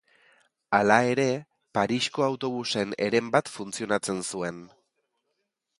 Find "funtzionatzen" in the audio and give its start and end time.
3.59-4.25